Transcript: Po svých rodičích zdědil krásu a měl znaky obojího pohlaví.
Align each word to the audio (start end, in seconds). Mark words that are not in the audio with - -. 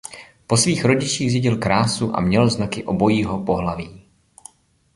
Po 0.47 0.57
svých 0.57 0.85
rodičích 0.85 1.29
zdědil 1.31 1.57
krásu 1.57 2.15
a 2.15 2.21
měl 2.21 2.49
znaky 2.49 2.83
obojího 2.83 3.43
pohlaví. 3.43 4.01